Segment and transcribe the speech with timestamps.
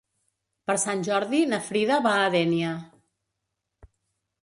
[0.71, 2.75] Per Sant Jordi na Frida va a Dénia.